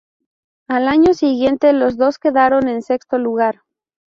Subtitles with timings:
[0.67, 3.61] Al año siguiente, los dos quedaron en sexto lugar.